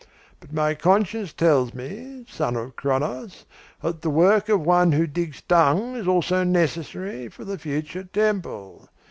But 0.39 0.51
my 0.51 0.73
conscience 0.73 1.31
tells 1.31 1.75
me, 1.75 2.25
son 2.27 2.55
of 2.55 2.75
Cronos, 2.75 3.45
that 3.83 4.01
the 4.01 4.09
work 4.09 4.49
of 4.49 4.61
one 4.61 4.93
who 4.93 5.05
digs 5.05 5.43
dung 5.47 5.95
is 5.95 6.07
also 6.07 6.43
necessary 6.43 7.27
for 7.27 7.45
the 7.45 7.59
future 7.59 8.05
temple. 8.05 8.89